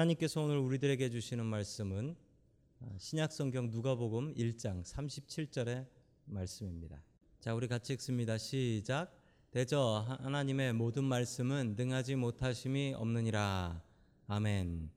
하나님께서 0.00 0.40
오늘 0.40 0.56
우리들에게 0.56 1.10
주시는 1.10 1.44
말씀은 1.44 2.16
신약 2.96 3.32
성경 3.32 3.70
누가복음 3.70 4.34
1장 4.34 4.82
37절의 4.82 5.86
말씀입니다. 6.24 7.02
자, 7.38 7.54
우리 7.54 7.68
같이 7.68 7.92
읽습니다. 7.94 8.38
시작. 8.38 9.12
대저 9.50 10.06
하나님의 10.22 10.72
모든 10.72 11.04
말씀은 11.04 11.74
능하지 11.76 12.16
못하심이 12.16 12.94
없느니라. 12.94 13.82
아멘. 14.26 14.90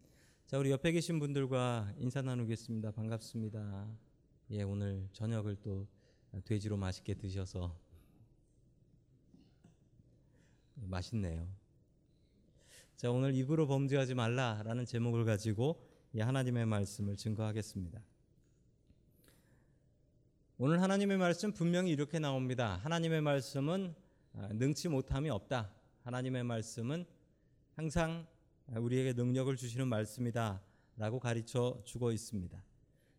자, 0.46 0.58
우리 0.58 0.72
옆에 0.72 0.94
계신 0.94 1.20
분들과 1.20 1.94
인사 1.98 2.22
나누겠습니다. 2.22 2.92
반갑습니다. 2.92 3.90
예, 4.52 4.64
오늘 4.64 5.10
저녁을 5.12 5.58
또 5.58 5.86
돼지로 6.46 6.78
맛있게 6.78 7.16
드셔서 7.16 7.78
맛있네요. 10.76 11.63
자, 13.04 13.12
오늘 13.12 13.36
입으로 13.36 13.68
범죄하지 13.68 14.14
말라라는 14.14 14.86
제목을 14.86 15.26
가지고 15.26 15.86
이 16.14 16.22
하나님의 16.22 16.66
말씀을 16.66 17.18
증거하겠습니다. 17.18 18.02
오늘 20.58 20.82
하나님의 20.82 21.18
말씀 21.18 21.52
분명히 21.52 21.92
이렇게 21.92 22.18
나옵니다. 22.20 22.80
하나님의 22.82 23.20
말씀은 23.20 23.94
능치 24.54 24.88
못함이 24.88 25.30
없다. 25.30 25.74
하나님의 26.04 26.46
말씀은 26.46 27.04
항상 27.74 28.26
우리에게 28.74 29.12
능력을 29.12 29.54
주시는 29.54 29.86
말씀이다 29.90 30.62
라고 30.96 31.20
가르쳐 31.20 31.82
주고 31.84 32.10
있습니다. 32.14 32.58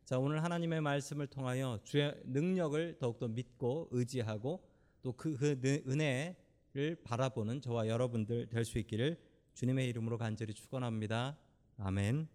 자, 0.06 0.18
오늘 0.18 0.42
하나님의 0.42 0.80
말씀을 0.80 1.26
통하여 1.26 1.78
주의 1.84 2.10
능력을 2.24 2.96
더욱더 2.98 3.28
믿고 3.28 3.88
의지하고 3.90 4.66
또그 5.02 5.36
그 5.36 5.82
은혜를 5.86 7.02
바라보는 7.04 7.60
저와 7.60 7.86
여러분들 7.86 8.46
될 8.46 8.64
수 8.64 8.78
있기를 8.78 9.33
주님의 9.54 9.88
이름으로 9.90 10.18
간절히 10.18 10.52
축원합니다. 10.52 11.38
아멘. 11.78 12.26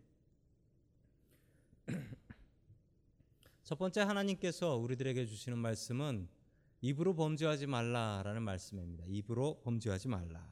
첫 3.64 3.78
번째 3.78 4.02
하나님께서 4.02 4.78
우리들에게 4.78 5.25
주시는 5.25 5.58
말씀은 5.58 6.30
입으로 6.80 7.14
범죄하지 7.16 7.67
말라라는 7.67 8.42
말씀입니다. 8.42 9.03
입으로 9.06 9.59
범죄하지 9.66 10.08
말라. 10.08 10.47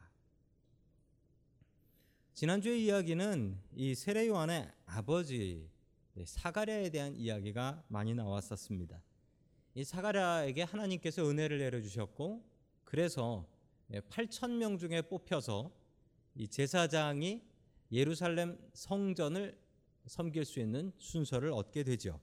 지난주의 2.33 2.83
이야기는 2.83 3.57
이 3.73 3.95
세례 3.95 4.27
요한의 4.27 4.69
아버지 4.87 5.69
사가랴에 6.21 6.89
대한 6.89 7.15
이야기가 7.15 7.85
많이 7.87 8.13
나왔었습니다. 8.13 9.01
이 9.73 9.85
사가랴에게 9.85 10.63
하나님께서 10.63 11.29
은혜를 11.29 11.59
내려 11.59 11.79
주셨고 11.79 12.43
그래서 12.83 13.47
8천 13.89 14.57
명 14.57 14.77
중에 14.77 15.01
뽑혀서 15.03 15.86
이 16.37 16.47
제사장이 16.47 17.41
예루살렘 17.91 18.59
성전을 18.73 19.57
섬길 20.05 20.45
수 20.45 20.59
있는 20.59 20.93
순서를 20.99 21.51
얻게 21.51 21.83
되죠. 21.83 22.19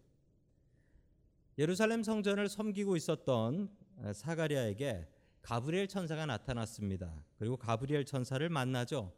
예루살렘 1.58 2.04
성전을 2.04 2.48
섬기고 2.48 2.96
있었던 2.96 3.68
사가랴에게 4.12 5.08
가브리엘 5.42 5.88
천사가 5.88 6.26
나타났습니다. 6.26 7.24
그리고 7.38 7.56
가브리엘 7.56 8.04
천사를 8.04 8.48
만나죠. 8.48 9.12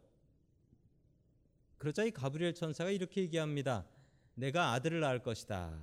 그러자 1.77 2.03
이 2.03 2.11
가브리엘 2.11 2.55
천사가 2.55 2.89
이렇게 2.89 3.21
얘기합니다. 3.21 3.87
내가 4.33 4.73
아들을 4.73 4.99
낳을 4.99 5.21
것이다. 5.21 5.79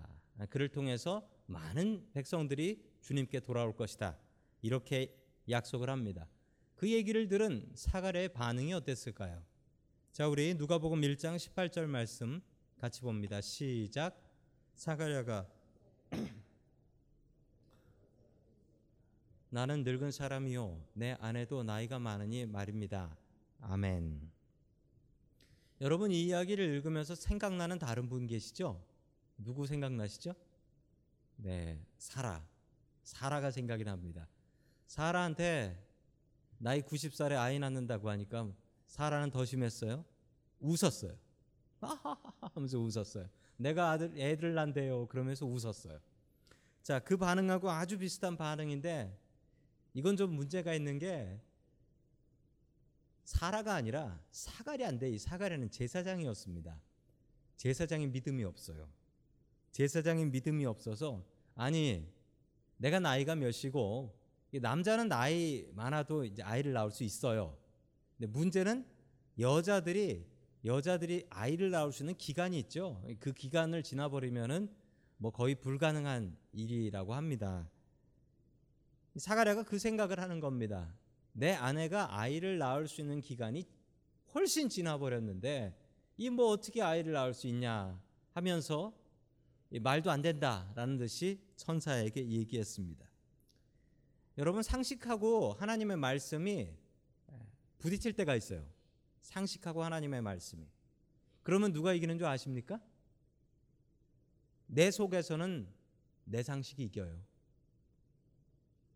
그를 0.50 0.68
통해서 0.68 1.26
많은 1.46 2.08
백성들이 2.12 2.82
주님께 3.00 3.40
돌아올 3.40 3.76
것이다. 3.76 4.18
이렇게 4.60 5.16
약속을 5.48 5.88
합니다. 5.88 6.26
그 6.84 6.92
얘기를 6.92 7.28
들은 7.28 7.66
사가랴의 7.74 8.34
반응이 8.34 8.74
어땠을까요? 8.74 9.42
자, 10.12 10.28
우리 10.28 10.52
누가복음 10.52 11.00
1장 11.00 11.36
18절 11.36 11.86
말씀 11.86 12.42
같이 12.76 13.00
봅니다. 13.00 13.40
시작. 13.40 14.22
사가랴가 14.74 15.48
나는 19.48 19.82
늙은 19.82 20.10
사람이요 20.10 20.84
내 20.92 21.16
아내도 21.20 21.62
나이가 21.62 21.98
많으니 21.98 22.44
말입니다. 22.44 23.16
아멘. 23.62 24.30
여러분 25.80 26.10
이 26.10 26.22
이야기를 26.24 26.62
읽으면서 26.62 27.14
생각나는 27.14 27.78
다른 27.78 28.10
분 28.10 28.26
계시죠? 28.26 28.84
누구 29.38 29.66
생각나시죠? 29.66 30.34
네, 31.36 31.82
사라. 31.96 32.46
사라가 33.04 33.50
생각이 33.50 33.84
납니다. 33.84 34.28
사라한테 34.86 35.83
나이 36.64 36.80
90살에 36.80 37.32
아이 37.32 37.58
낳는다고 37.58 38.08
하니까 38.08 38.50
사라는 38.86 39.30
더 39.30 39.44
심했어요. 39.44 40.02
웃었어요. 40.60 41.14
하면서 42.40 42.78
웃었어요. 42.78 43.28
내가 43.58 43.90
아들 43.90 44.14
애들 44.16 44.54
난대요. 44.54 45.06
그러면서 45.08 45.44
웃었어요. 45.44 46.00
자, 46.82 47.00
그 47.00 47.18
반응하고 47.18 47.70
아주 47.70 47.98
비슷한 47.98 48.38
반응인데 48.38 49.14
이건 49.92 50.16
좀 50.16 50.32
문제가 50.32 50.72
있는 50.72 50.98
게 50.98 51.38
사라가 53.24 53.74
아니라 53.74 54.18
사가랴인데 54.30 55.10
이 55.10 55.18
사가랴는 55.18 55.70
제사장이었습니다. 55.70 56.80
제사장이 57.58 58.06
믿음이 58.06 58.42
없어요. 58.42 58.88
제사장이 59.70 60.24
믿음이 60.24 60.64
없어서 60.64 61.26
아니 61.56 62.10
내가 62.78 63.00
나이가 63.00 63.34
몇이고 63.34 64.23
남자는 64.60 65.08
나이 65.08 65.66
많아도 65.74 66.24
이제 66.24 66.42
아이를 66.42 66.72
낳을 66.72 66.90
수 66.90 67.04
있어요. 67.04 67.56
근데 68.16 68.30
문제는 68.30 68.86
여자들이 69.38 70.26
여자들이 70.64 71.26
아이를 71.30 71.70
낳을 71.70 71.92
수 71.92 72.02
있는 72.02 72.16
기간이 72.16 72.58
있죠. 72.60 73.02
그 73.20 73.32
기간을 73.32 73.82
지나버리면은 73.82 74.68
뭐 75.18 75.30
거의 75.30 75.54
불가능한 75.54 76.36
일이라고 76.52 77.14
합니다. 77.14 77.68
사가랴가 79.16 79.64
그 79.64 79.78
생각을 79.78 80.20
하는 80.20 80.40
겁니다. 80.40 80.94
내 81.32 81.52
아내가 81.52 82.18
아이를 82.18 82.58
낳을 82.58 82.88
수 82.88 83.00
있는 83.00 83.20
기간이 83.20 83.66
훨씬 84.34 84.68
지나버렸는데 84.68 85.80
이 86.16 86.30
뭐 86.30 86.48
어떻게 86.48 86.80
아이를 86.80 87.12
낳을 87.12 87.34
수 87.34 87.46
있냐 87.48 88.00
하면서 88.32 88.92
말도 89.80 90.10
안 90.10 90.22
된다라는 90.22 90.96
듯이 90.96 91.40
천사에게 91.56 92.28
얘기했습니다. 92.28 93.13
여러분 94.36 94.62
상식하고 94.62 95.52
하나님의 95.52 95.96
말씀이 95.96 96.68
부딪힐 97.78 98.14
때가 98.14 98.34
있어요. 98.34 98.66
상식하고 99.20 99.84
하나님의 99.84 100.22
말씀이. 100.22 100.66
그러면 101.42 101.72
누가 101.72 101.92
이기는 101.92 102.18
줄 102.18 102.26
아십니까? 102.26 102.80
내 104.66 104.90
속에서는 104.90 105.68
내 106.24 106.42
상식이 106.42 106.82
이겨요. 106.84 107.20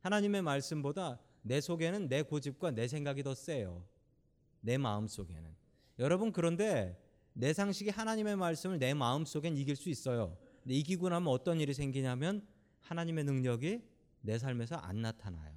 하나님의 0.00 0.42
말씀보다 0.42 1.20
내 1.42 1.60
속에는 1.60 2.08
내 2.08 2.22
고집과 2.22 2.72
내 2.72 2.88
생각이 2.88 3.22
더 3.22 3.34
세요. 3.34 3.86
내 4.60 4.76
마음 4.78 5.06
속에는. 5.06 5.54
여러분 5.98 6.32
그런데 6.32 7.00
내 7.32 7.52
상식이 7.52 7.90
하나님의 7.90 8.36
말씀을 8.36 8.78
내 8.78 8.94
마음 8.94 9.24
속엔 9.24 9.56
이길 9.56 9.76
수 9.76 9.88
있어요. 9.88 10.36
이기고 10.64 11.08
나면 11.08 11.28
어떤 11.28 11.60
일이 11.60 11.74
생기냐면 11.74 12.46
하나님의 12.80 13.24
능력이 13.24 13.82
내 14.20 14.38
삶에서 14.38 14.76
안 14.76 15.02
나타나요. 15.02 15.54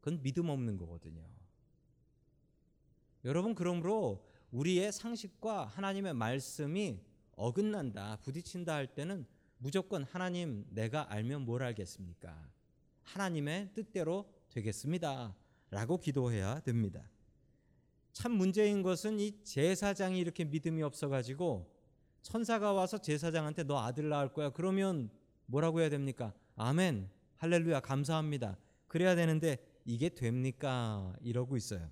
그건 0.00 0.22
믿음 0.22 0.48
없는 0.48 0.76
거거든요. 0.76 1.22
여러분 3.24 3.54
그러므로 3.54 4.26
우리의 4.50 4.92
상식과 4.92 5.66
하나님의 5.66 6.14
말씀이 6.14 7.00
어긋난다, 7.36 8.16
부딪힌다 8.22 8.74
할 8.74 8.94
때는 8.94 9.26
무조건 9.58 10.04
하나님 10.04 10.66
내가 10.70 11.12
알면 11.12 11.42
뭘 11.42 11.62
알겠습니까? 11.62 12.50
하나님의 13.02 13.72
뜻대로 13.74 14.32
되겠습니다. 14.50 15.34
라고 15.70 15.98
기도해야 15.98 16.60
됩니다. 16.60 17.08
참 18.12 18.32
문제인 18.32 18.82
것은 18.82 19.20
이 19.20 19.42
제사장이 19.44 20.18
이렇게 20.18 20.44
믿음이 20.44 20.82
없어가지고 20.82 21.72
천사가 22.22 22.72
와서 22.72 22.98
제사장한테 22.98 23.64
너 23.64 23.78
아들 23.78 24.08
낳을 24.08 24.32
거야. 24.32 24.50
그러면 24.50 25.10
뭐라고 25.46 25.80
해야 25.80 25.88
됩니까? 25.88 26.34
아멘. 26.56 27.08
할렐루야. 27.40 27.80
감사합니다. 27.80 28.58
그래야 28.86 29.16
되는데 29.16 29.56
이게 29.86 30.10
됩니까? 30.10 31.16
이러고 31.22 31.56
있어요. 31.56 31.90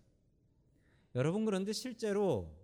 여러분 1.14 1.46
그런데 1.46 1.72
실제로 1.72 2.54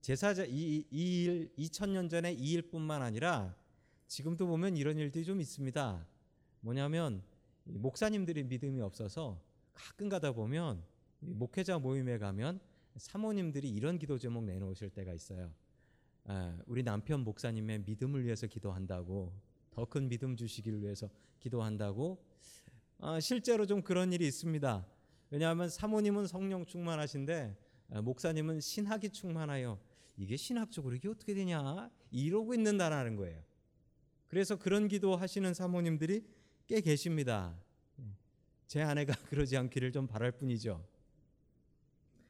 제사자 0.00 0.44
이, 0.44 0.84
이 0.90 1.24
일, 1.24 1.54
2000년 1.56 2.10
전에 2.10 2.32
이 2.32 2.54
일뿐만 2.54 3.02
아니라 3.02 3.54
지금도 4.08 4.48
보면 4.48 4.76
이런 4.76 4.98
일들이 4.98 5.24
좀 5.24 5.40
있습니다. 5.40 6.04
뭐냐면 6.58 7.22
목사님들이 7.62 8.42
믿음이 8.42 8.80
없어서 8.80 9.40
가끔 9.72 10.08
가다 10.08 10.32
보면 10.32 10.82
목회자 11.20 11.78
모임에 11.78 12.18
가면 12.18 12.58
사모님들이 12.96 13.70
이런 13.70 14.00
기도 14.00 14.18
제목 14.18 14.42
내놓으실 14.42 14.90
때가 14.90 15.12
있어요. 15.12 15.54
아, 16.24 16.58
우리 16.66 16.82
남편 16.82 17.20
목사님의 17.20 17.84
믿음을 17.86 18.24
위해서 18.24 18.48
기도한다고 18.48 19.32
더 19.76 19.84
큰 19.84 20.08
믿음 20.08 20.36
주시기를 20.36 20.82
위해서 20.82 21.10
기도한다고 21.38 22.24
아, 22.98 23.20
실제로 23.20 23.66
좀 23.66 23.82
그런 23.82 24.10
일이 24.10 24.26
있습니다. 24.26 24.86
왜냐하면 25.30 25.68
사모님은 25.68 26.26
성령 26.26 26.64
충만하신데 26.64 27.54
아, 27.90 28.00
목사님은 28.00 28.62
신학이 28.62 29.10
충만하여 29.10 29.78
이게 30.16 30.38
신학적으로 30.38 30.94
이게 30.96 31.08
어떻게 31.08 31.34
되냐 31.34 31.90
이러고 32.10 32.54
있는다라는 32.54 33.16
거예요. 33.16 33.44
그래서 34.28 34.56
그런 34.56 34.88
기도 34.88 35.14
하시는 35.14 35.52
사모님들이 35.52 36.24
꽤 36.66 36.80
계십니다. 36.80 37.54
제 38.66 38.80
아내가 38.80 39.12
그러지 39.28 39.58
않기를 39.58 39.92
좀 39.92 40.06
바랄 40.06 40.32
뿐이죠. 40.32 40.82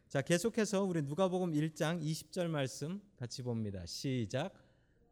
자, 0.08 0.20
계속해서 0.20 0.82
우리 0.82 1.00
누가복음 1.02 1.52
1장 1.52 2.02
20절 2.02 2.49
말씀 2.49 3.00
같이 3.16 3.42
봅니다. 3.42 3.87
시작. 3.87 4.65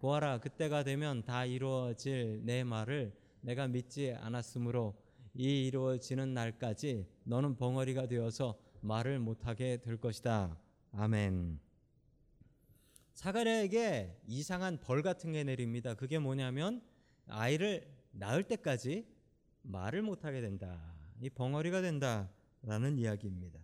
보아라 0.05 0.39
그때가 0.39 0.85
되면 0.85 1.25
다 1.25 1.47
이루어질 1.47 2.43
내 2.45 2.63
말을 2.63 3.17
내가 3.41 3.67
믿지 3.69 4.13
않았으므로 4.13 4.95
이 5.33 5.67
이루어지는 5.67 6.35
날까지 6.35 7.07
너는 7.25 7.57
벙어리가 7.57 8.07
되어서 8.07 8.59
말을 8.83 9.19
못하게 9.19 9.79
될 9.79 9.97
것이다. 9.97 10.59
아멘. 10.93 11.59
사가랴에게 13.15 14.21
이상한 14.27 14.79
벌 14.79 15.01
같은 15.01 15.33
게 15.33 15.43
내립니다. 15.43 15.95
그게 15.95 16.19
뭐냐면 16.19 16.83
아이를 17.27 17.91
낳을 18.11 18.43
때까지 18.43 19.07
말을 19.63 20.03
못하게 20.03 20.43
된다. 20.43 20.95
이 21.23 21.31
벙어리가 21.31 21.81
된다라는 21.81 22.99
이야기입니다. 22.99 23.59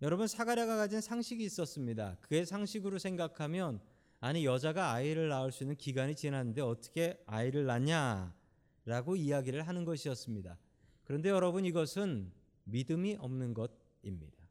여러분 0.00 0.28
사가랴가 0.28 0.76
가진 0.76 1.00
상식이 1.00 1.42
있었습니다. 1.42 2.18
그의 2.20 2.46
상식으로 2.46 3.00
생각하면 3.00 3.80
아니 4.22 4.44
여자가 4.44 4.92
아이를 4.92 5.28
낳을 5.30 5.50
수 5.50 5.64
있는 5.64 5.74
기간이 5.74 6.14
지났는데 6.14 6.60
어떻게 6.60 7.20
아이를 7.26 7.66
낳냐라고 7.66 9.16
이야기를 9.16 9.66
하는 9.66 9.84
것이었습니다. 9.84 10.56
그런데 11.02 11.28
여러분 11.28 11.64
이것은 11.64 12.30
믿음이 12.62 13.16
없는 13.18 13.52
것입니다. 13.52 14.46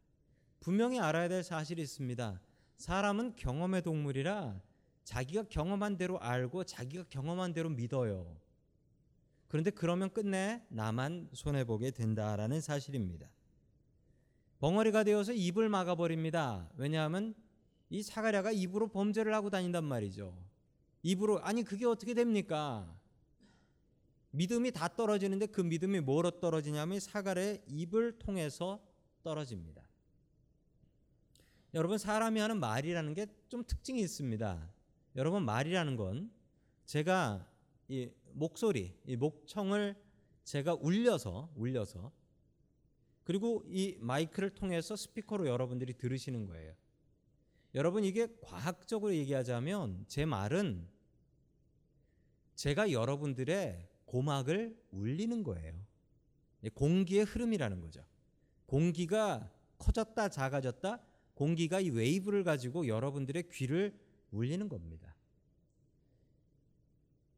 분명히 0.60 1.00
알아야 1.00 1.30
될 1.30 1.42
사실이 1.42 1.82
있습니다. 1.84 2.42
사람은 2.76 3.38
경험의 3.38 3.84
동물이라 3.84 4.62
자기가 5.06 5.44
경험한 5.44 5.96
대로 5.96 6.20
알고 6.20 6.66
자기가 6.66 7.06
경험한 7.08 7.54
대로 7.54 7.70
믿어요. 7.70 8.38
그런데 9.48 9.72
그러면 9.72 10.10
끝내 10.10 10.66
나만 10.68 11.30
손해 11.32 11.64
보게 11.64 11.92
된다라는 11.92 12.60
사실입니다. 12.60 13.30
벙어리가 14.60 15.06
되어서 15.06 15.32
입을 15.32 15.70
막아버립니다. 15.70 16.70
왜냐하면 16.76 17.36
이 17.92 18.02
사가랴가 18.02 18.52
입으로 18.52 18.88
범죄를 18.88 19.36
하고 19.36 19.52
다닌단 19.52 19.84
말이죠. 19.84 20.36
입으로 21.04 21.40
아니 21.44 21.62
그게 21.62 21.86
어떻게 21.86 22.16
됩니까? 22.16 22.92
믿음이 24.32 24.72
다 24.72 24.88
떨어지는데 24.88 25.46
그 25.48 25.62
믿음이 25.62 26.00
뭐로 26.00 26.40
떨어지냐면 26.40 27.00
사가랴의 27.00 27.62
입을 27.68 28.18
통해서 28.18 28.84
떨어집니다. 29.22 29.84
여러분 31.76 32.00
사람이 32.00 32.40
하는 32.40 32.60
말이라는 32.60 33.14
게 33.14 33.28
좀 33.52 33.66
특징이 33.66 34.00
있습니다. 34.00 34.74
여러분 35.18 35.44
말이라는 35.44 35.98
건 35.98 36.32
제가 36.86 37.46
이 37.90 38.10
목소리, 38.32 38.98
이 39.06 39.18
목청을 39.18 39.94
제가 40.46 40.76
울려서 40.76 41.52
울려서 41.54 42.14
그리고 43.26 43.62
이 43.68 43.98
마이크를 44.00 44.52
통해서 44.52 44.96
스피커로 44.96 45.48
여러분들이 45.48 45.96
들으시는 45.98 46.46
거예요. 46.48 46.74
여러분 47.74 48.04
이게 48.04 48.28
과학적으로 48.42 49.16
얘기하자면 49.16 50.06
제 50.08 50.26
말은 50.26 50.88
제가 52.56 52.92
여러분들의 52.92 53.88
고막을 54.06 54.78
울리는 54.92 55.44
거예요. 55.44 55.74
공기의 56.74 57.24
흐름이라는 57.24 57.80
거죠. 57.80 58.06
공기가 58.66 59.50
커졌다 59.78 60.30
작아졌다 60.30 61.02
공기가 61.34 61.80
이 61.80 61.90
웨이브를 61.90 62.44
가지고 62.44 62.88
여러분들의 62.88 63.50
귀를 63.50 63.98
울리는 64.32 64.68
겁니다. 64.70 65.16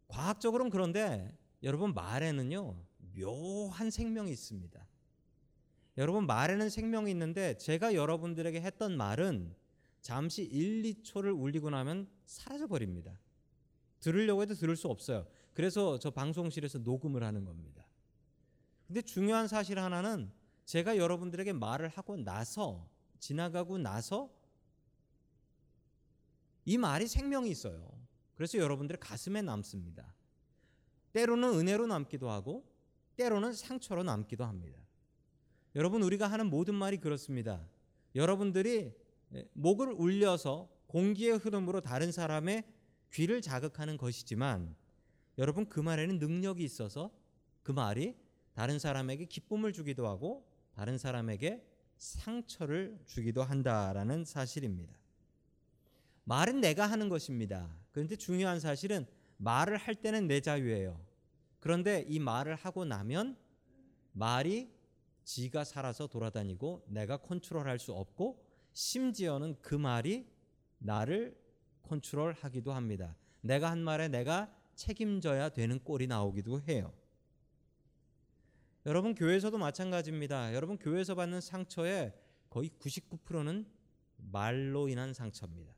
과학적으로는 0.07 0.69
그런데 0.69 1.37
여러분 1.61 1.93
말에는요 1.93 2.75
묘한 3.15 3.89
생명이 3.89 4.31
있습니다. 4.31 4.85
여러분 5.97 6.25
말에는 6.25 6.69
생명이 6.69 7.11
있는데 7.11 7.55
제가 7.57 7.93
여러분들에게 7.93 8.61
했던 8.61 8.97
말은 8.97 9.55
잠시 10.03 10.43
1, 10.43 10.83
2초를 10.83 11.33
울리고 11.39 11.69
나면 11.69 12.09
사라져 12.25 12.67
버립니다. 12.67 13.17
들으려고 14.01 14.41
해도 14.41 14.53
들을 14.53 14.75
수 14.75 14.89
없어요. 14.89 15.25
그래서 15.53 15.97
저 15.97 16.11
방송실에서 16.11 16.79
녹음을 16.79 17.23
하는 17.23 17.45
겁니다. 17.45 17.87
근데 18.85 19.01
중요한 19.01 19.47
사실 19.47 19.79
하나는 19.79 20.29
제가 20.65 20.97
여러분들에게 20.97 21.53
말을 21.53 21.87
하고 21.87 22.17
나서 22.17 22.85
지나가고 23.19 23.77
나서 23.77 24.29
이 26.65 26.77
말이 26.77 27.07
생명이 27.07 27.49
있어요. 27.49 27.89
그래서 28.35 28.57
여러분들의 28.57 28.99
가슴에 28.99 29.41
남습니다. 29.41 30.13
때로는 31.13 31.47
은혜로 31.59 31.87
남기도 31.87 32.29
하고 32.29 32.65
때로는 33.15 33.53
상처로 33.53 34.03
남기도 34.03 34.43
합니다. 34.43 34.77
여러분 35.75 36.03
우리가 36.03 36.27
하는 36.27 36.49
모든 36.49 36.75
말이 36.75 36.97
그렇습니다. 36.97 37.65
여러분들이 38.15 39.02
목을 39.53 39.91
울려서 39.91 40.69
공기의 40.87 41.37
흐름으로 41.37 41.81
다른 41.81 42.11
사람의 42.11 42.63
귀를 43.11 43.41
자극하는 43.41 43.97
것이지만 43.97 44.75
여러분 45.37 45.67
그 45.67 45.79
말에는 45.79 46.19
능력이 46.19 46.63
있어서 46.63 47.11
그 47.63 47.71
말이 47.71 48.15
다른 48.53 48.77
사람에게 48.77 49.25
기쁨을 49.25 49.73
주기도 49.73 50.07
하고 50.07 50.45
다른 50.75 50.97
사람에게 50.97 51.65
상처를 51.97 52.99
주기도 53.05 53.43
한다라는 53.43 54.25
사실입니다. 54.25 54.93
말은 56.25 56.61
내가 56.61 56.85
하는 56.85 57.09
것입니다. 57.09 57.75
그런데 57.91 58.15
중요한 58.15 58.59
사실은 58.59 59.05
말을 59.37 59.77
할 59.77 59.95
때는 59.95 60.27
내 60.27 60.41
자유예요. 60.41 60.99
그런데 61.59 62.05
이 62.07 62.19
말을 62.19 62.55
하고 62.55 62.85
나면 62.85 63.37
말이 64.11 64.69
지가 65.23 65.63
살아서 65.63 66.07
돌아다니고 66.07 66.85
내가 66.87 67.17
컨트롤할 67.17 67.79
수 67.79 67.93
없고 67.93 68.43
심지어는 68.73 69.57
그 69.61 69.75
말이 69.75 70.27
나를 70.79 71.37
컨트롤하기도 71.83 72.73
합니다. 72.73 73.15
내가 73.41 73.71
한 73.71 73.79
말에 73.79 74.07
내가 74.07 74.53
책임져야 74.75 75.49
되는 75.49 75.79
꼴이 75.83 76.07
나오기도 76.07 76.61
해요. 76.61 76.93
여러분 78.85 79.15
교회에서도 79.15 79.57
마찬가지입니다. 79.57 80.53
여러분 80.53 80.77
교회에서 80.77 81.15
받는 81.15 81.39
상처의 81.41 82.13
거의 82.49 82.69
99%는 82.79 83.65
말로 84.17 84.89
인한 84.89 85.13
상처입니다. 85.13 85.73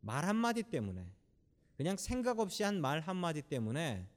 말 0.00 0.24
한마디 0.24 0.62
때문에 0.62 1.06
그냥 1.76 1.96
생각 1.96 2.38
없이 2.38 2.62
한 2.62 2.80
말 2.80 3.00
한마디 3.00 3.42
때문에 3.42 4.08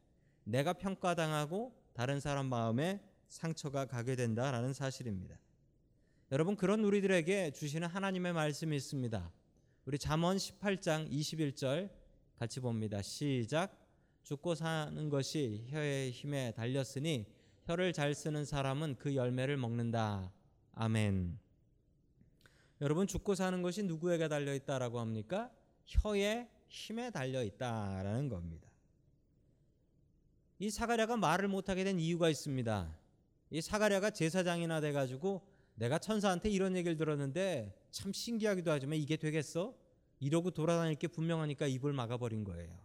내가 0.44 0.74
평가당하고 0.74 1.76
다른 1.94 2.20
사람 2.20 2.48
마음에 2.48 3.02
상처가 3.28 3.86
가게 3.86 4.16
된다라는 4.16 4.74
사실입니다. 4.74 5.38
여러분 6.36 6.58
그런 6.58 6.84
우리들에게 6.84 7.52
주시는 7.52 7.88
하나님의 7.88 8.34
말씀이 8.34 8.76
있습니다. 8.76 9.32
우리 9.86 9.98
잠언 9.98 10.36
18장 10.36 11.10
21절 11.10 11.90
같이 12.38 12.60
봅니다. 12.60 13.02
시작. 13.02 13.74
죽고 14.22 14.54
사는 14.56 15.10
것이 15.10 15.64
혀의 15.70 16.12
힘에 16.12 16.52
달렸으니 16.52 17.26
혀를 17.64 17.94
잘 17.94 18.14
쓰는 18.14 18.44
사람은 18.44 18.98
그 19.00 19.16
열매를 19.16 19.56
먹는다. 19.56 20.30
아멘. 20.74 21.40
여러분 22.82 23.08
죽고 23.08 23.34
사는 23.36 23.62
것이 23.62 23.84
누구에게 23.84 24.28
달려 24.28 24.54
있다라고 24.54 25.00
합니까? 25.00 25.50
혀의 25.86 26.50
힘에 26.68 27.12
달려 27.12 27.46
있다라는 27.46 28.28
겁니다. 28.28 28.68
이 30.60 30.70
사가랴가 30.70 31.16
말을 31.16 31.48
못하게 31.48 31.86
된 31.86 31.98
이유가 31.98 32.30
있습니다. 32.30 32.94
이 33.52 33.62
사가랴가 33.62 34.10
제사장이나 34.10 34.82
돼가지고 34.82 35.55
내가 35.76 36.00
천사한테 36.00 36.50
이런 36.50 36.76
얘기를 36.76 36.98
들었는데 36.98 37.74
참 37.92 38.14
신기하기도 38.14 38.72
하지만 38.72 38.98
이게 38.98 39.18
되겠어? 39.18 39.76
이러고 40.20 40.52
돌아다닐 40.52 40.96
게 40.96 41.08
분명하니까 41.08 41.68
입을 41.68 41.94
막아버린 41.94 42.44
거예요. 42.44 42.78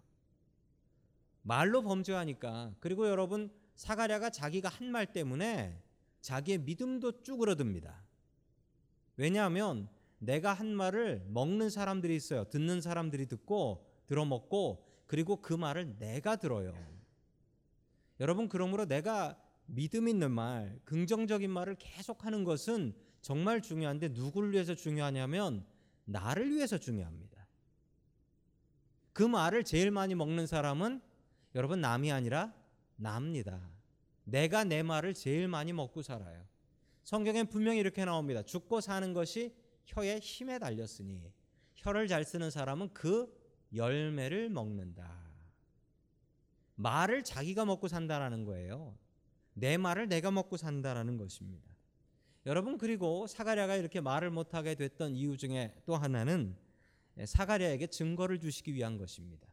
말로 1.42 1.82
범죄하니까 1.82 2.74
그리고 2.80 3.08
여러분 3.08 3.50
사가랴가 3.76 4.30
자기가 4.30 4.68
한 4.68 4.90
말 4.90 5.12
때문에 5.12 5.80
자기의 6.20 6.58
믿음도 6.58 7.22
쭈그러듭니다. 7.22 8.02
왜냐하면 9.16 9.88
내가 10.18 10.52
한 10.52 10.74
말을 10.74 11.24
먹는 11.28 11.70
사람들이 11.70 12.14
있어요. 12.14 12.44
듣는 12.44 12.80
사람들이 12.80 13.26
듣고 13.26 13.86
들어먹고 14.06 14.86
그리고 15.06 15.40
그 15.40 15.54
말을 15.54 15.98
내가 15.98 16.36
들어요. 16.36 16.74
여러분 18.18 18.48
그러므로 18.48 18.84
내가 18.84 19.40
믿음 19.72 20.08
있는 20.08 20.30
말, 20.30 20.78
긍정적인 20.84 21.50
말을 21.50 21.76
계속 21.78 22.24
하는 22.24 22.44
것은 22.44 22.94
정말 23.22 23.62
중요한데 23.62 24.08
누구를 24.08 24.52
위해서 24.52 24.74
중요하냐면 24.74 25.64
나를 26.04 26.50
위해서 26.50 26.78
중요합니다. 26.78 27.46
그 29.12 29.22
말을 29.22 29.64
제일 29.64 29.90
많이 29.90 30.14
먹는 30.14 30.46
사람은 30.46 31.00
여러분 31.54 31.80
남이 31.80 32.10
아니라 32.10 32.54
납니다. 32.96 33.60
내가 34.24 34.64
내 34.64 34.82
말을 34.82 35.14
제일 35.14 35.48
많이 35.48 35.72
먹고 35.72 36.02
살아요. 36.02 36.44
성경엔 37.04 37.48
분명히 37.48 37.80
이렇게 37.80 38.04
나옵니다. 38.04 38.42
죽고 38.42 38.80
사는 38.80 39.12
것이 39.12 39.54
혀의 39.86 40.20
힘에 40.20 40.58
달렸으니 40.58 41.32
혀를 41.74 42.08
잘 42.08 42.24
쓰는 42.24 42.50
사람은 42.50 42.94
그 42.94 43.32
열매를 43.74 44.50
먹는다. 44.50 45.18
말을 46.76 47.24
자기가 47.24 47.64
먹고 47.64 47.88
산다라는 47.88 48.44
거예요. 48.44 48.96
내 49.60 49.76
말을 49.76 50.08
내가 50.08 50.30
먹고 50.30 50.56
산다라는 50.56 51.16
것입니다. 51.18 51.70
여러분 52.46 52.78
그리고 52.78 53.26
사가랴가 53.26 53.76
이렇게 53.76 54.00
말을 54.00 54.30
못하게 54.30 54.74
됐던 54.74 55.14
이유 55.14 55.36
중에 55.36 55.74
또 55.84 55.96
하나는 55.96 56.56
사가랴에게 57.22 57.88
증거를 57.88 58.40
주시기 58.40 58.74
위한 58.74 58.96
것입니다. 58.96 59.46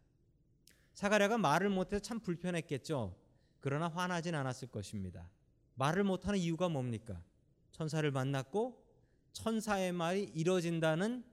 사가랴가 0.94 1.38
말을 1.38 1.70
못해서 1.70 2.02
참 2.02 2.20
불편했겠죠. 2.20 3.16
그러나 3.60 3.90
화나진 3.90 4.34
않았을 4.34 4.70
것입니다. 4.70 5.30
말을 5.76 6.04
못하는 6.04 6.40
이유가 6.40 6.70
뭡니까? 6.70 7.22
천사를 7.72 8.10
만났고 8.10 8.84
천사의 9.34 9.92
말이 9.92 10.24
이뤄진다는 10.34 11.24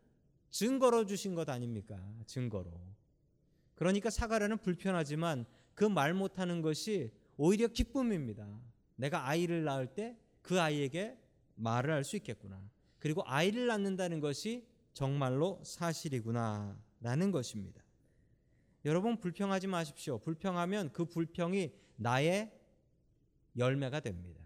증거로 0.50 1.06
주신 1.06 1.34
것 1.34 1.48
아닙니까? 1.48 1.98
증거로. 2.26 2.70
그러니까 3.74 4.10
사가랴는 4.10 4.58
불편하지만 4.58 5.46
그 5.74 5.84
말 5.88 6.14
못하는 6.14 6.62
것이 6.62 7.12
오히려 7.36 7.68
기쁨입니다. 7.68 8.48
내가 8.96 9.28
아이를 9.28 9.64
낳을 9.64 9.88
때 9.88 10.16
그 10.44 10.60
아이에게 10.60 11.18
말을 11.56 11.92
할 11.92 12.04
수 12.04 12.16
있겠구나. 12.16 12.60
그리고 12.98 13.22
아이를 13.24 13.66
낳는다는 13.66 14.20
것이 14.20 14.66
정말로 14.92 15.60
사실이구나 15.64 16.78
라는 17.00 17.32
것입니다. 17.32 17.82
여러분 18.84 19.18
불평하지 19.18 19.66
마십시오. 19.66 20.18
불평하면 20.18 20.92
그 20.92 21.06
불평이 21.06 21.72
나의 21.96 22.52
열매가 23.56 24.00
됩니다. 24.00 24.40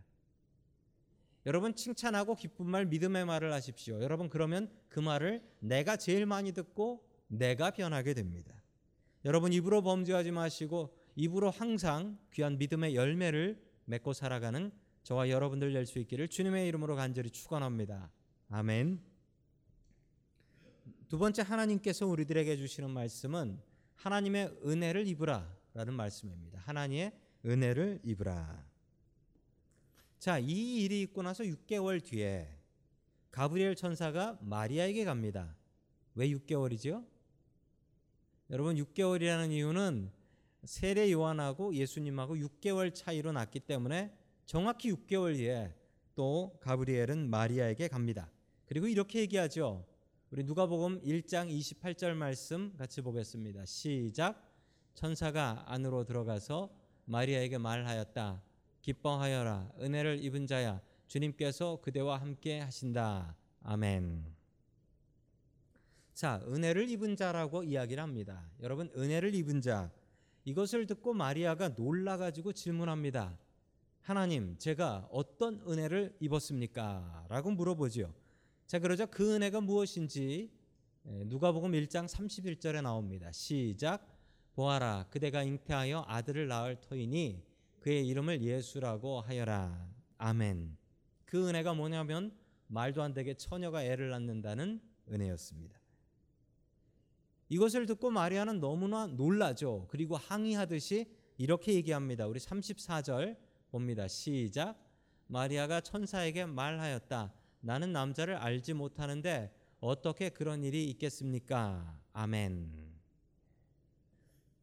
여러분 1.47 1.75
칭찬하고 1.75 2.37
기쁜 2.37 2.67
말 2.67 2.87
믿음의 2.87 3.25
말을 3.25 3.53
하십시오. 3.53 4.01
여러분 4.01 4.29
그러면 4.29 4.71
그 4.89 5.01
말을 5.01 5.43
내가 5.59 5.97
제일 5.97 6.27
많이 6.27 6.53
듣고 6.53 7.05
내가 7.27 7.73
변하게 7.73 8.15
됩니다. 8.15 8.55
여러분 9.25 9.53
입으로 9.53 9.83
범죄하지 9.83 10.31
마시고 10.31 10.97
입으로 11.19 11.51
항상 11.51 12.17
귀한 12.33 12.59
믿음의 12.59 12.95
열매를 12.95 13.61
맺고 13.87 14.13
살아가는 14.13 14.71
저와 15.03 15.31
여러분들 15.31 15.73
될 15.73 15.85
수 15.85 15.99
있기를 15.99 16.29
주님의 16.29 16.69
이름으로 16.69 16.95
간절히 16.95 17.31
축원합니다. 17.31 18.09
아멘. 18.51 19.01
두 21.09 21.19
번째 21.19 21.43
하나님께서 21.43 22.07
우리들에게 22.07 22.57
주시는 22.57 22.91
말씀은 22.91 23.61
하나님의 23.97 24.61
은혜를 24.65 25.09
입으라라는 25.09 25.93
말씀입니다. 25.95 26.61
하나님의 26.61 27.13
은혜를 27.45 28.01
입으라. 28.05 28.65
자, 30.21 30.39
이 30.39 30.85
일이 30.85 31.03
있고 31.03 31.23
나서 31.23 31.43
6개월 31.43 32.01
뒤에 32.05 32.49
가브리엘 33.33 33.75
천사가 33.75 34.39
마리아에게 34.41 35.05
갑니다. 35.05 35.57
왜 36.15 36.29
6개월이죠? 36.29 37.05
여러분 38.51 38.77
6개월이라는 38.77 39.51
이유는 39.51 40.18
세례 40.65 41.11
요한하고 41.13 41.75
예수님하고 41.75 42.37
6개월 42.37 42.95
차이로 42.95 43.33
났기 43.33 43.61
때문에 43.61 44.13
정확히 44.45 44.93
6개월 44.93 45.37
뒤에 45.37 45.75
또 46.15 46.59
가브리엘은 46.61 47.31
마리아에게 47.31 47.89
갑니다. 47.89 48.31
그리고 48.67 48.87
이렇게 48.87 49.21
얘기하죠. 49.21 49.87
우리 50.31 50.45
누가복음 50.45 51.01
1장 51.03 51.49
28절 51.49 52.15
말씀 52.15 52.75
같이 52.77 53.01
보겠습니다. 53.01 53.65
시작. 53.65 54.47
천사가 54.95 55.65
안으로 55.67 56.05
들어가서 56.05 56.71
마리아에게 57.07 57.59
말하였다. 57.59 58.43
기뻐하여라. 58.83 59.71
은혜를 59.81 60.23
입은 60.25 60.47
자야. 60.47 60.81
주님께서 61.07 61.81
그대와 61.81 62.21
함께 62.21 62.61
하신다. 62.61 63.37
아멘. 63.63 64.25
자, 66.15 66.43
은혜를 66.49 66.91
입은 66.91 67.17
자라고 67.17 67.63
이야기를 67.63 68.03
합니다. 68.03 68.51
여러분, 68.61 68.91
은혜를 68.97 69.35
입은 69.35 69.61
자. 69.61 69.91
이것을 70.49 70.87
듣고 70.87 71.13
마리아가 71.13 71.75
놀라 71.75 72.17
가지고 72.17 72.55
질문합니다. 72.55 73.39
하나님, 74.01 74.57
제가 74.57 75.07
어떤 75.13 75.61
은혜를 75.69 76.17
입었습니까? 76.21 77.27
라고 77.29 77.51
물어보지요. 77.51 78.15
자, 78.67 78.79
그러자 78.79 79.05
그 79.05 79.35
은혜가 79.35 79.61
무엇인지 79.61 80.51
예, 81.07 81.25
누가복음 81.25 81.73
1장 81.73 82.09
31절에 82.09 82.81
나옵니다. 82.81 83.31
시작. 83.31 84.07
보아라, 84.55 85.07
그대가 85.11 85.43
잉태하여 85.43 86.07
아들을 86.09 86.49
낳을 86.49 86.81
터이니 86.81 87.45
그의 87.81 88.07
이름을 88.09 88.43
예수라고 88.43 89.21
하여라. 89.21 89.93
아멘. 90.17 90.79
그 91.27 91.47
은혜가 91.47 91.75
뭐냐면 91.75 92.33
말도 92.69 93.03
안 93.03 93.13
되게 93.13 93.35
처녀가 93.35 93.85
애를 93.85 94.09
낳는다는 94.09 94.81
은혜였습니다. 95.11 95.79
이것을 97.49 97.87
듣고 97.87 98.11
마리아는 98.11 98.61
너무나 98.61 99.07
놀라죠. 99.07 99.87
그리고 99.89 100.17
항의하듯이 100.17 101.07
이렇게 101.37 101.75
얘기합니다. 101.75 102.27
우리 102.27 102.41
34절 102.41 103.37
봅니다. 103.71 104.09
시작. 104.09 104.77
마리아가 105.29 105.81
천사에게 105.81 106.47
말하였다. 106.47 107.33
나는 107.61 107.93
남자를 107.93 108.37
알지 108.37 108.75
못하는데 108.75 109.55
어떻게 109.81 110.31
그런 110.31 110.65
일이 110.65 110.85
있겠습니까? 110.91 111.99
아멘. 112.13 112.89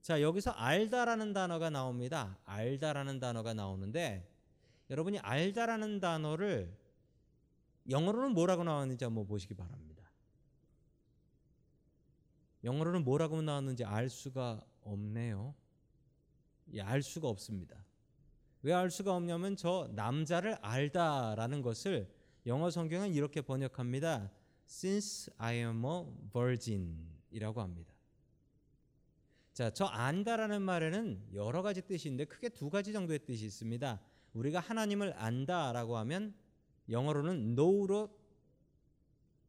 자, 0.01 0.21
여기서 0.21 0.51
알다라는 0.51 1.33
단어가 1.33 1.69
나옵니다. 1.69 2.37
알다라는 2.45 3.19
단어가 3.19 3.53
나오는데 3.53 4.29
여러분이 4.89 5.19
알다라는 5.19 5.99
단어를 5.99 6.77
영어로는 7.89 8.31
뭐라고 8.31 8.63
나왔는지 8.63 9.03
한번 9.03 9.25
보시기 9.25 9.53
바랍니다. 9.53 9.84
영어로는 12.65 13.03
뭐라고 13.03 13.41
나왔는지 13.41 13.85
알 13.85 14.09
수가 14.09 14.61
없네요. 14.81 15.55
예, 16.73 16.81
알 16.81 17.01
수가 17.01 17.29
없습니다. 17.29 17.85
왜 18.63 18.73
알 18.73 18.89
수가 18.89 19.15
없냐면 19.15 19.55
저 19.55 19.87
남자를 19.93 20.55
알다라는 20.55 21.61
것을 21.61 22.11
영어 22.47 22.71
성경은 22.71 23.13
이렇게 23.13 23.41
번역합니다. 23.41 24.31
Since 24.67 25.31
I 25.37 25.57
am 25.57 25.85
a 25.85 26.05
virgin이라고 26.33 27.61
합니다. 27.61 27.93
자, 29.53 29.69
저 29.69 29.85
안다라는 29.85 30.63
말에는 30.63 31.27
여러 31.33 31.61
가지 31.61 31.83
뜻이 31.83 32.07
있는데 32.07 32.25
크게 32.25 32.49
두 32.49 32.71
가지 32.71 32.91
정도의 32.91 33.19
뜻이 33.19 33.45
있습니다. 33.45 34.01
우리가 34.33 34.59
하나님을 34.59 35.13
안다라고 35.15 35.97
하면 35.97 36.33
영어로는 36.89 37.55
know로 37.55 38.09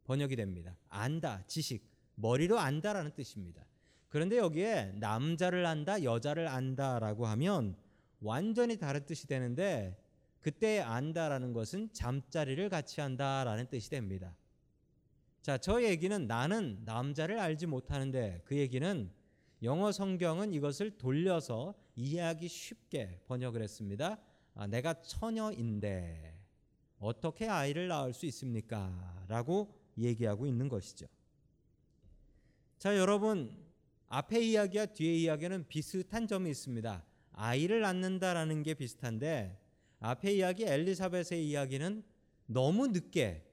번역이 0.05 0.37
됩니다. 0.37 0.77
안다, 0.91 1.43
지식, 1.47 1.96
머리로 2.17 2.59
안다라는 2.59 3.15
뜻입니다. 3.15 3.65
그런데 4.09 4.37
여기에 4.39 4.95
남자를 4.97 5.65
안다, 5.67 6.03
여자를 6.03 6.49
안다라고 6.49 7.27
하면 7.27 7.77
완전히 8.21 8.79
다른 8.79 9.05
뜻이 9.05 9.27
되는데 9.27 9.97
그때 10.41 10.81
안다라는 10.81 11.53
것은 11.53 11.93
잠자리를 11.93 12.69
같이 12.69 13.01
한다라는 13.01 13.69
뜻이 13.69 13.91
됩니다. 13.91 14.35
자, 15.43 15.59
저 15.59 15.83
얘기는 15.83 16.27
나는 16.27 16.83
남자를 16.85 17.39
알지 17.39 17.67
못하는데 17.67 18.43
그 18.45 18.57
얘기는 18.57 19.11
영어 19.63 19.93
성경은 19.93 20.53
이것을 20.53 20.99
돌려서 20.99 21.75
이해하기 21.95 22.49
쉽게 22.49 23.21
번역을 23.27 23.63
했습니다. 23.63 24.19
아, 24.55 24.67
내가 24.67 25.03
처녀인데 25.03 26.39
어떻게 26.99 27.49
아이를 27.49 27.89
낳을 27.89 28.13
수 28.13 28.27
있습니까? 28.27 29.25
라고 29.29 29.75
얘기하고 29.99 30.47
있는 30.47 30.69
것이죠. 30.69 31.07
자, 32.79 32.97
여러분, 32.99 33.57
앞에 34.09 34.41
이야기와 34.41 34.87
뒤에 34.87 35.15
이야기는 35.15 35.67
비슷한 35.67 36.27
점이 36.27 36.51
있습니다. 36.51 37.03
아이를 37.33 37.81
낳는다라는 37.81 38.63
게 38.63 38.75
비슷한데 38.75 39.59
앞에 40.01 40.35
이야기 40.35 40.65
엘리사벳의 40.65 41.49
이야기는 41.49 42.05
너무 42.47 42.89
늦게 42.89 43.45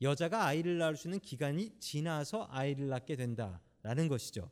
여자가 0.00 0.46
아이를 0.46 0.78
낳을 0.78 0.96
수 0.96 1.08
있는 1.08 1.18
기간이 1.18 1.78
지나서 1.80 2.48
아이를 2.50 2.88
낳게 2.88 3.16
된다라는 3.16 4.08
것이죠. 4.08 4.48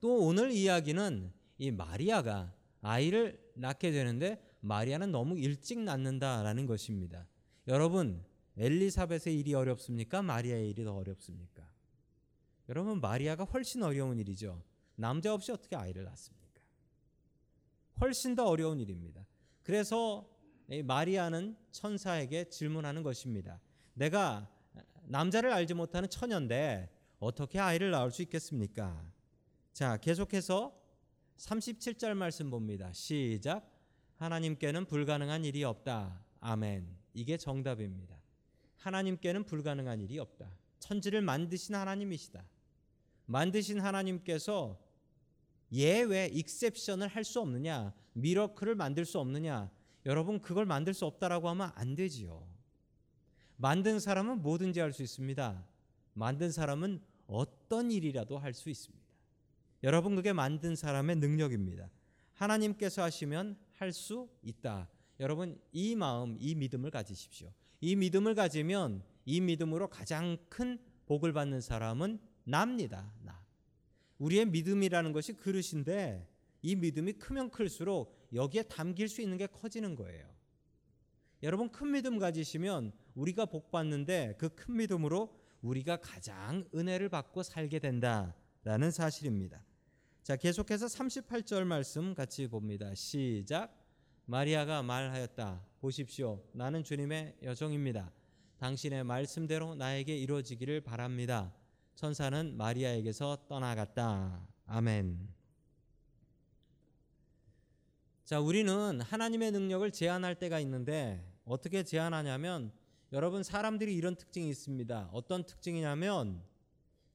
또 0.00 0.26
오늘 0.26 0.50
이야기는 0.50 1.32
이 1.58 1.70
마리아가 1.70 2.52
아이를 2.80 3.40
낳게 3.54 3.92
되는데 3.92 4.42
마리아는 4.60 5.12
너무 5.12 5.38
일찍 5.38 5.78
낳는다라는 5.80 6.66
것입니다. 6.66 7.28
여러분, 7.68 8.24
엘리사벳의 8.56 9.38
일이 9.38 9.54
어렵습니까? 9.54 10.22
마리아의 10.22 10.70
일이 10.70 10.84
더 10.84 10.94
어렵습니까? 10.94 11.71
여러분, 12.72 13.02
마리아가 13.02 13.44
훨씬 13.44 13.82
어려운 13.82 14.18
일이죠. 14.18 14.62
남자 14.94 15.34
없이 15.34 15.52
어떻게 15.52 15.76
아이를 15.76 16.04
낳습니까? 16.04 16.62
훨씬 18.00 18.34
더 18.34 18.46
어려운 18.46 18.80
일입니다. 18.80 19.26
그래서 19.62 20.26
마리아는 20.82 21.54
천사에게 21.70 22.48
질문하는 22.48 23.02
것입니다. 23.02 23.60
내가 23.92 24.50
남자를 25.02 25.52
알지 25.52 25.74
못하는 25.74 26.08
처녀인데 26.08 26.88
어떻게 27.18 27.58
아이를 27.58 27.90
낳을 27.90 28.10
수 28.10 28.22
있겠습니까? 28.22 29.04
자, 29.74 29.98
계속해서 29.98 30.74
37절 31.36 32.14
말씀 32.14 32.48
봅니다. 32.48 32.90
시작. 32.94 33.70
하나님께는 34.16 34.86
불가능한 34.86 35.44
일이 35.44 35.62
없다. 35.62 36.24
아멘. 36.40 36.88
이게 37.12 37.36
정답입니다. 37.36 38.16
하나님께는 38.78 39.44
불가능한 39.44 40.00
일이 40.00 40.18
없다. 40.18 40.50
천지를 40.78 41.20
만드신 41.20 41.74
하나님이시다. 41.74 42.42
만드신 43.26 43.80
하나님께서 43.80 44.78
예외 45.72 46.26
익셉션을 46.26 47.08
할 47.08 47.24
수 47.24 47.40
없느냐? 47.40 47.94
미러클을 48.12 48.74
만들 48.74 49.04
수 49.04 49.18
없느냐? 49.18 49.70
여러분 50.04 50.40
그걸 50.40 50.66
만들 50.66 50.92
수 50.94 51.06
없다라고 51.06 51.48
하면 51.50 51.70
안 51.74 51.94
되지요. 51.94 52.46
만든 53.56 54.00
사람은 54.00 54.42
뭐든지 54.42 54.80
할 54.80 54.92
수 54.92 55.02
있습니다. 55.02 55.64
만든 56.14 56.50
사람은 56.50 57.00
어떤 57.26 57.90
일이라도 57.90 58.38
할 58.38 58.52
수 58.52 58.68
있습니다. 58.68 59.02
여러분 59.84 60.14
그게 60.14 60.32
만든 60.32 60.76
사람의 60.76 61.16
능력입니다. 61.16 61.88
하나님께서 62.34 63.02
하시면 63.02 63.56
할 63.72 63.92
수 63.92 64.28
있다. 64.42 64.88
여러분 65.20 65.58
이 65.72 65.94
마음, 65.96 66.36
이 66.38 66.54
믿음을 66.54 66.90
가지십시오. 66.90 67.52
이 67.80 67.96
믿음을 67.96 68.34
가지면 68.34 69.02
이 69.24 69.40
믿음으로 69.40 69.88
가장 69.88 70.36
큰 70.48 70.78
복을 71.06 71.32
받는 71.32 71.60
사람은 71.60 72.20
납니다. 72.44 73.12
나. 73.22 73.42
우리의 74.18 74.46
믿음이라는 74.46 75.12
것이 75.12 75.32
그릇인데 75.32 76.28
이 76.62 76.76
믿음이 76.76 77.14
크면 77.14 77.50
클수록 77.50 78.28
여기에 78.32 78.64
담길 78.64 79.08
수 79.08 79.20
있는 79.20 79.36
게 79.36 79.46
커지는 79.46 79.94
거예요. 79.96 80.32
여러분 81.42 81.70
큰 81.72 81.90
믿음 81.90 82.18
가지시면 82.18 82.92
우리가 83.14 83.46
복 83.46 83.70
받는데 83.70 84.36
그 84.38 84.48
큰 84.54 84.76
믿음으로 84.76 85.36
우리가 85.60 85.96
가장 85.96 86.68
은혜를 86.74 87.08
받고 87.08 87.42
살게 87.42 87.78
된다라는 87.78 88.90
사실입니다. 88.90 89.64
자, 90.22 90.36
계속해서 90.36 90.86
38절 90.86 91.64
말씀 91.64 92.14
같이 92.14 92.46
봅니다. 92.46 92.94
시작. 92.94 93.76
마리아가 94.26 94.82
말하였다. 94.82 95.66
보십시오. 95.80 96.44
나는 96.52 96.84
주님의 96.84 97.38
여종입니다. 97.42 98.12
당신의 98.58 99.02
말씀대로 99.02 99.74
나에게 99.74 100.16
이루어지기를 100.16 100.80
바랍니다. 100.82 101.52
천사는 101.94 102.56
마리아에게서 102.56 103.46
떠나갔다. 103.48 104.46
아멘. 104.66 105.28
자, 108.24 108.40
우리는 108.40 109.00
하나님의 109.00 109.52
능력을 109.52 109.90
제한할 109.90 110.36
때가 110.36 110.58
있는데 110.60 111.22
어떻게 111.44 111.82
제한하냐면 111.82 112.72
여러분 113.12 113.42
사람들이 113.42 113.94
이런 113.94 114.16
특징이 114.16 114.48
있습니다. 114.48 115.10
어떤 115.12 115.44
특징이냐면 115.44 116.42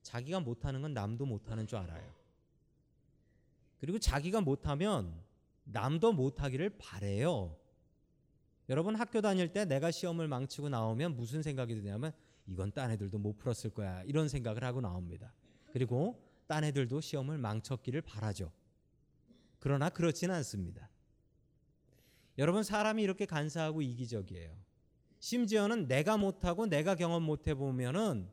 자기가 0.04 0.40
못하는 0.40 0.82
건 0.82 0.94
남도 0.94 1.26
못하는 1.26 1.66
줄 1.66 1.80
알아요. 1.80 2.14
그리고 3.80 3.98
자기가 4.00 4.42
못하면 4.42 5.14
남도 5.64 6.14
못하기를 6.14 6.78
바래요. 6.78 7.58
여러분 8.70 8.96
학교 8.96 9.22
다닐 9.22 9.52
때 9.52 9.66
내가 9.66 9.92
시험을 9.92 10.28
망치고 10.28 10.70
나오면 10.70 11.16
무슨 11.16 11.42
생각이 11.42 11.74
드냐면 11.76 12.12
이건 12.48 12.72
딴 12.72 12.92
애들도 12.92 13.18
못 13.18 13.38
풀었을 13.38 13.72
거야 13.72 14.04
이런 14.04 14.28
생각을 14.28 14.64
하고 14.64 14.82
나옵니다. 14.82 15.34
그리고 15.72 16.22
딴 16.48 16.64
애들도 16.64 17.02
시험을 17.02 17.38
망쳤기를 17.38 18.02
바라죠. 18.02 18.52
그러나 19.60 19.90
그렇지는 19.90 20.34
않습니다. 20.36 20.90
여러분 22.38 22.64
사람이 22.64 23.04
이렇게 23.04 23.26
간사하고 23.26 23.82
이기적이에요. 23.82 24.56
심지어는 25.20 25.88
내가 25.88 26.18
못하고 26.18 26.68
내가 26.68 26.96
경험 26.96 27.24
못해 27.24 27.56
보면은 27.56 28.30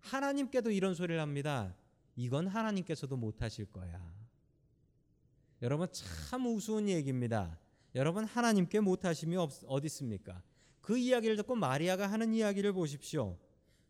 하나님께도 0.00 0.70
이런 0.70 0.94
소리를 0.94 1.20
합니다. 1.20 1.74
이건 2.16 2.46
하나님께서도 2.46 3.16
못하실 3.16 3.66
거야. 3.66 4.00
여러분 5.60 5.88
참 5.92 6.46
우스운 6.46 6.88
얘기입니다. 6.88 7.58
여러분 7.94 8.24
하나님께 8.24 8.80
못하심이 8.80 9.36
어디 9.36 9.86
있습니까? 9.86 10.40
그 10.80 10.96
이야기를 10.96 11.36
듣고 11.36 11.56
마리아가 11.56 12.06
하는 12.06 12.32
이야기를 12.32 12.72
보십시오. 12.72 13.36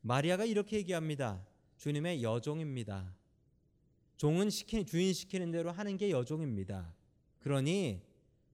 마리아가 0.08 0.46
이렇게 0.46 0.78
얘기합니다. 0.78 1.44
주님의 1.76 2.22
여종입니다. 2.22 3.14
종은 4.16 4.48
시키, 4.48 4.86
주인 4.86 5.12
시키는 5.12 5.50
대로 5.50 5.70
하는 5.70 5.98
게 5.98 6.10
여종입니다. 6.10 6.94
그러니 7.40 8.00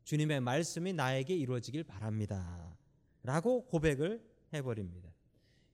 주님의 0.03 0.41
말씀이 0.41 0.93
나에게 0.93 1.33
이루어지길 1.37 1.85
바랍니다. 1.85 2.77
라고 3.23 3.67
고백을 3.67 4.21
해버립니다. 4.53 5.09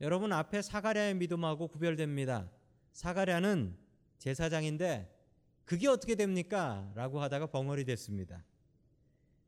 여러분 0.02 0.34
앞에 0.34 0.60
사가랴의 0.60 1.14
믿음하고 1.14 1.68
구별됩니다. 1.68 2.50
사가랴는 2.92 3.74
제사장인데 4.18 5.10
그게 5.64 5.88
어떻게 5.88 6.14
됩니까? 6.14 6.92
라고 6.94 7.22
하다가 7.22 7.46
벙어리 7.46 7.86
됐습니다. 7.86 8.44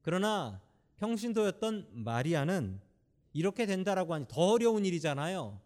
그러나 0.00 0.62
평신도였던 0.96 1.90
마리아는 1.92 2.80
이렇게 3.34 3.66
된다라고 3.66 4.14
하니 4.14 4.24
더 4.28 4.52
어려운 4.52 4.86
일이잖아요. 4.86 5.60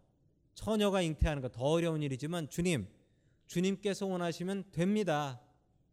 처녀가 0.57 1.03
잉태하는 1.03 1.43
거 1.43 1.49
더 1.49 1.63
어려운 1.65 2.03
일이지만 2.03 2.49
주님, 2.49 2.89
주님께서 3.47 4.07
원하시면 4.07 4.73
됩니다. 4.73 5.41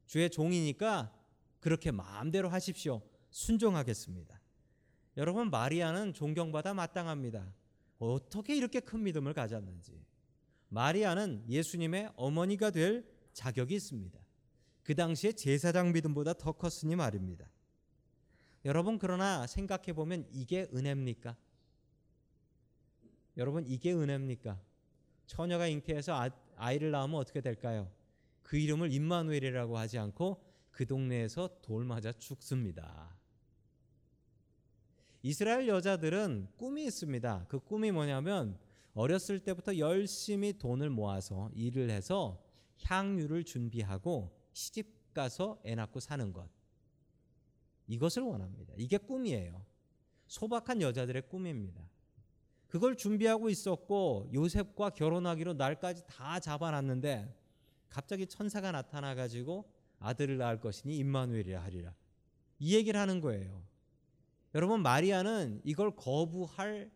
주의 0.07 0.29
종이니까 0.29 1.13
그렇게 1.59 1.91
마음대로 1.91 2.49
하십시오. 2.49 3.01
순종하겠습니다. 3.29 4.41
여러분 5.17 5.49
마리아는 5.51 6.13
존경받아 6.13 6.73
마땅합니다. 6.73 7.53
어떻게 7.99 8.55
이렇게 8.55 8.79
큰 8.79 9.03
믿음을 9.03 9.33
가졌는지. 9.33 10.01
마리아는 10.69 11.43
예수님의 11.47 12.11
어머니가 12.15 12.71
될 12.71 13.05
자격이 13.33 13.75
있습니다. 13.75 14.19
그 14.81 14.95
당시에 14.95 15.33
제사장 15.33 15.91
믿음보다 15.91 16.33
더 16.33 16.53
컸으니 16.53 16.95
말입니다. 16.95 17.49
여러분 18.65 18.97
그러나 18.97 19.45
생각해 19.45 19.93
보면 19.93 20.25
이게 20.31 20.67
은혜입니까? 20.73 21.35
여러분 23.37 23.65
이게 23.65 23.93
은혜입니까? 23.93 24.59
처녀가 25.25 25.67
잉태해서 25.67 26.13
아, 26.13 26.29
아이를 26.55 26.91
낳으면 26.91 27.19
어떻게 27.19 27.41
될까요? 27.41 27.91
그 28.43 28.57
이름을 28.57 28.91
임마누엘이라고 28.91 29.77
하지 29.77 29.97
않고 29.97 30.43
그 30.71 30.85
동네에서 30.85 31.61
돌 31.61 31.85
맞아 31.85 32.11
죽습니다. 32.11 33.17
이스라엘 35.21 35.67
여자들은 35.67 36.49
꿈이 36.57 36.85
있습니다. 36.85 37.45
그 37.47 37.59
꿈이 37.59 37.91
뭐냐면 37.91 38.59
어렸을 38.93 39.39
때부터 39.39 39.77
열심히 39.77 40.57
돈을 40.57 40.89
모아서 40.89 41.49
일을 41.53 41.89
해서 41.89 42.43
향유를 42.83 43.45
준비하고 43.45 44.37
시집 44.51 45.13
가서 45.13 45.61
애 45.65 45.75
낳고 45.75 45.99
사는 45.99 46.33
것. 46.33 46.49
이것을 47.87 48.23
원합니다. 48.23 48.73
이게 48.77 48.97
꿈이에요. 48.97 49.65
소박한 50.27 50.81
여자들의 50.81 51.27
꿈입니다. 51.29 51.89
그걸 52.73 52.95
준비하고 52.95 53.49
있었고 53.49 54.31
요셉과 54.33 54.89
결혼하기로 54.89 55.53
날까지 55.53 56.07
다 56.07 56.39
잡아놨는데 56.39 57.31
갑자기 57.87 58.25
천사가 58.25 58.71
나타나 58.71 59.13
가지고 59.13 59.71
아들을 59.99 60.39
낳을 60.39 60.59
것이니 60.59 60.97
임마누엘이라 60.97 61.61
하리라. 61.61 61.93
이 62.57 62.73
얘기를 62.73 62.99
하는 62.99 63.21
거예요. 63.21 63.63
여러분 64.55 64.81
마리아는 64.81 65.61
이걸 65.63 65.95
거부할 65.95 66.89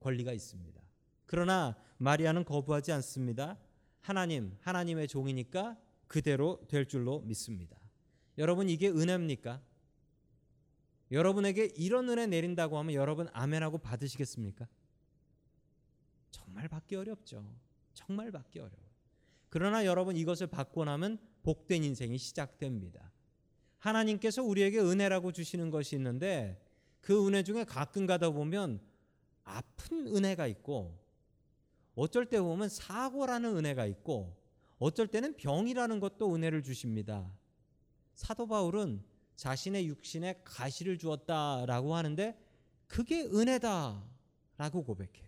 권리가 0.00 0.34
있습니다. 0.34 0.78
그러나 1.24 1.74
마리아는 1.96 2.44
거부하지 2.44 2.92
않습니다. 2.92 3.58
하나님, 4.02 4.58
하나님의 4.60 5.08
종이니까 5.08 5.78
그대로 6.06 6.60
될 6.68 6.86
줄로 6.86 7.20
믿습니다. 7.20 7.78
여러분 8.36 8.68
이게 8.68 8.90
은혜입니까? 8.90 9.58
여러분에게 11.10 11.72
이런 11.76 12.08
은혜 12.08 12.26
내린다고 12.26 12.78
하면 12.78 12.94
여러분 12.94 13.28
아멘하고 13.32 13.78
받으시겠습니까? 13.78 14.66
정말 16.30 16.68
받기 16.68 16.96
어렵죠. 16.96 17.44
정말 17.94 18.30
받기 18.30 18.58
어려워요. 18.58 18.86
그러나 19.48 19.84
여러분 19.84 20.16
이것을 20.16 20.48
받고 20.48 20.84
나면 20.84 21.18
복된 21.42 21.84
인생이 21.84 22.18
시작됩니다. 22.18 23.12
하나님께서 23.78 24.42
우리에게 24.42 24.80
은혜라고 24.80 25.32
주시는 25.32 25.70
것이 25.70 25.96
있는데 25.96 26.60
그 27.00 27.26
은혜 27.26 27.42
중에 27.42 27.64
가끔 27.64 28.06
가다 28.06 28.30
보면 28.30 28.80
아픈 29.44 30.08
은혜가 30.08 30.48
있고 30.48 30.98
어쩔 31.94 32.26
때 32.26 32.40
보면 32.40 32.68
사고라는 32.68 33.56
은혜가 33.56 33.86
있고 33.86 34.36
어쩔 34.78 35.06
때는 35.06 35.36
병이라는 35.36 36.00
것도 36.00 36.34
은혜를 36.34 36.62
주십니다. 36.62 37.32
사도 38.14 38.46
바울은 38.46 39.02
자신의 39.36 39.86
육신에 39.86 40.42
가시를 40.44 40.98
주었다라고 40.98 41.94
하는데 41.94 42.36
그게 42.86 43.22
은혜다라고 43.22 44.84
고백해요. 44.84 45.26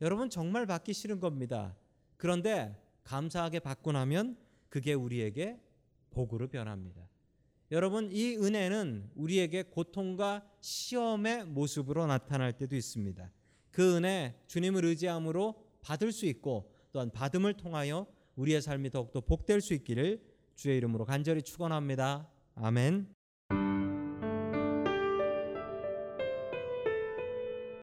여러분 0.00 0.30
정말 0.30 0.66
받기 0.66 0.92
싫은 0.92 1.20
겁니다. 1.20 1.76
그런데 2.16 2.76
감사하게 3.04 3.60
받고 3.60 3.92
나면 3.92 4.36
그게 4.68 4.94
우리에게 4.94 5.60
복으로 6.10 6.48
변합니다. 6.48 7.08
여러분 7.70 8.10
이 8.10 8.36
은혜는 8.36 9.10
우리에게 9.14 9.64
고통과 9.64 10.44
시험의 10.60 11.46
모습으로 11.46 12.06
나타날 12.06 12.52
때도 12.56 12.74
있습니다. 12.76 13.30
그 13.70 13.96
은혜 13.96 14.34
주님을 14.48 14.84
의지함으로 14.84 15.54
받을 15.82 16.12
수 16.12 16.26
있고 16.26 16.72
또한 16.92 17.10
받음을 17.10 17.54
통하여 17.54 18.06
우리의 18.36 18.62
삶이 18.62 18.90
더욱더 18.90 19.20
복될 19.20 19.60
수 19.60 19.74
있기를 19.74 20.22
주의 20.56 20.76
이름으로 20.78 21.04
간절히 21.04 21.42
축원합니다. 21.42 22.29
아멘. 22.54 23.14